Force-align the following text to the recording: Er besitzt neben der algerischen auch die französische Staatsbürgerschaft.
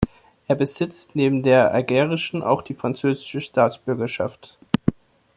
Er 0.47 0.55
besitzt 0.55 1.15
neben 1.15 1.43
der 1.43 1.75
algerischen 1.75 2.41
auch 2.41 2.63
die 2.63 2.73
französische 2.73 3.39
Staatsbürgerschaft. 3.39 4.57